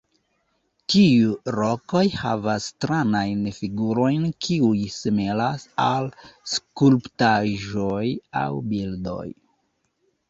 Tiu 0.93 1.33
rokoj 1.55 2.01
havas 2.21 2.69
stranajn 2.71 3.43
figurojn 3.57 4.25
kiuj 4.47 4.81
similas 4.95 5.69
al 5.89 6.11
skulptaĵoj 6.55 8.05
aŭ 8.45 8.51
bildoj. 8.73 9.25